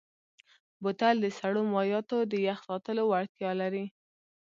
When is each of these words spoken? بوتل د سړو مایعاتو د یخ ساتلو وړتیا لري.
بوتل 0.83 1.15
د 1.21 1.25
سړو 1.39 1.61
مایعاتو 1.73 2.17
د 2.31 2.33
یخ 2.47 2.59
ساتلو 2.69 3.03
وړتیا 3.07 3.51
لري. 3.61 3.85